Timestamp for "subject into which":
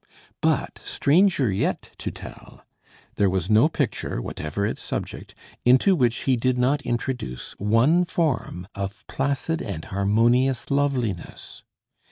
4.81-6.23